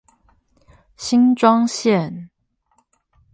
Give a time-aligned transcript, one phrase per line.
[0.97, 2.31] 新莊線